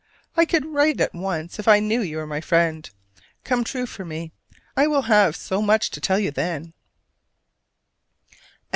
I 0.35 0.45
could 0.45 0.65
write 0.65 0.99
at 0.99 1.13
once 1.13 1.59
if 1.59 1.67
I 1.67 1.79
knew 1.79 2.01
you 2.01 2.17
were 2.17 2.25
my 2.25 2.41
friend. 2.41 2.89
Come 3.43 3.63
true 3.63 3.85
for 3.85 4.03
me: 4.03 4.31
I 4.75 4.87
will 4.87 5.03
have 5.03 5.35
so 5.35 5.61
much 5.61 5.91
to 5.91 6.01
tell 6.01 6.17
you 6.17 6.31
then! 6.31 6.73